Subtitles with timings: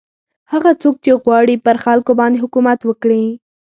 [0.51, 3.23] هغه څوک چې غواړي پر خلکو باندې حکومت وکړي.